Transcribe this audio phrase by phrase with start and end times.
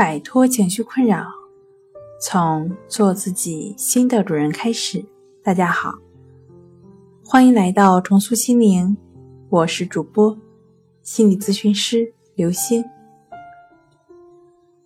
[0.00, 1.26] 摆脱情绪困扰，
[2.22, 5.04] 从做自己新的主人开始。
[5.42, 5.92] 大家好，
[7.22, 8.96] 欢迎来到重塑心灵，
[9.50, 10.38] 我是主播
[11.02, 12.82] 心理咨询师刘星。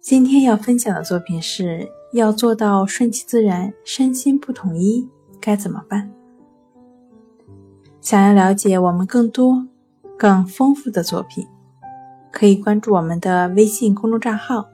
[0.00, 5.08] 今天要分享的作品是要做到顺其自然，身心不统一，
[5.40, 6.12] 该怎么办？
[8.00, 9.68] 想要了解我们更多、
[10.18, 11.46] 更丰富的作品。
[12.32, 14.68] 可以关注我们的微信公众账号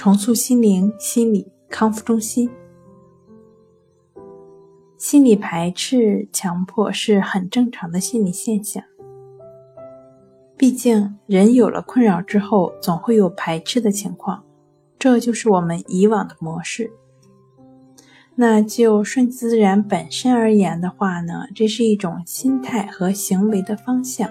[0.00, 2.50] 重塑心灵心理康复中心”。
[4.96, 8.82] 心理排斥、强迫是很正常的心理现象。
[10.56, 14.42] 毕竟，人有了困扰之后，总会有排斥的情况，
[14.98, 16.90] 这就是我们以往的模式。
[18.36, 24.30] 那就顺其自然本身而言的话呢，这是一种心态和行为的方向。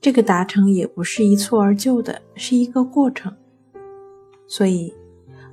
[0.00, 3.34] 这个达成也不是一蹴而就的，是一个过程。
[4.52, 4.92] 所以，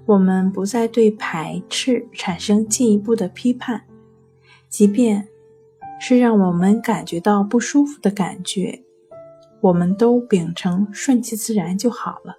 [0.05, 3.85] 我们不再对排斥产生进一步的批判，
[4.67, 5.25] 即便
[6.01, 8.83] 是让我们感觉到不舒服的感觉，
[9.61, 12.35] 我们都秉承顺其自然就好了。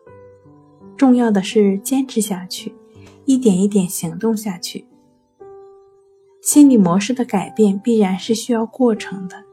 [0.98, 2.75] 重要的是坚持下去，
[3.25, 4.84] 一点一点行动下去。
[6.42, 9.44] 心理模式的改变必然是需要过程的。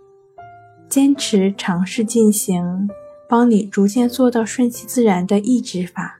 [0.89, 2.89] 坚持尝试进行，
[3.29, 6.19] 帮你逐渐做到顺其自然的抑制法，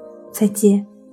[0.31, 0.90] 再见。